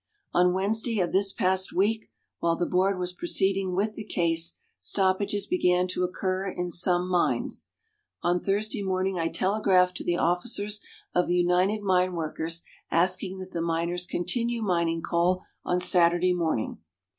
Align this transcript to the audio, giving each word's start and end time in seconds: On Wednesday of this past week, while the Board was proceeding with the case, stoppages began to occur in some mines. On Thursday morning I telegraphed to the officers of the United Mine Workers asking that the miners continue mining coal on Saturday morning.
On 0.33 0.51
Wednesday 0.55 0.99
of 0.99 1.11
this 1.11 1.31
past 1.31 1.71
week, 1.73 2.07
while 2.39 2.55
the 2.55 2.65
Board 2.65 2.97
was 2.97 3.13
proceeding 3.13 3.75
with 3.75 3.93
the 3.93 4.03
case, 4.03 4.57
stoppages 4.79 5.45
began 5.45 5.87
to 5.89 6.03
occur 6.03 6.49
in 6.49 6.71
some 6.71 7.07
mines. 7.07 7.67
On 8.23 8.39
Thursday 8.41 8.81
morning 8.81 9.19
I 9.19 9.27
telegraphed 9.29 9.95
to 9.97 10.03
the 10.03 10.17
officers 10.17 10.81
of 11.13 11.27
the 11.27 11.35
United 11.35 11.83
Mine 11.83 12.13
Workers 12.15 12.63
asking 12.89 13.37
that 13.41 13.51
the 13.51 13.61
miners 13.61 14.07
continue 14.07 14.63
mining 14.63 15.03
coal 15.03 15.43
on 15.63 15.79
Saturday 15.79 16.33
morning. 16.33 16.79